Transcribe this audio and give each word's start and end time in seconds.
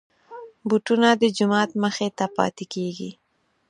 بوټونه 0.67 1.09
د 1.21 1.23
جومات 1.37 1.69
مخې 1.83 2.07
ته 2.17 2.25
پاتې 2.37 2.65
کېږي. 2.73 3.11